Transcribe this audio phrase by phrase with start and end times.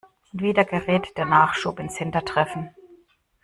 [0.33, 2.71] Und wieder gerät der Nachschub ins Hintertreffen.